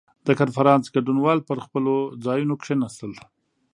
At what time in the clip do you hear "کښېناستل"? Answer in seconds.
2.61-3.11